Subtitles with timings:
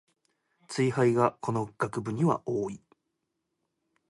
[0.67, 2.81] ツイ廃がこの学部には多い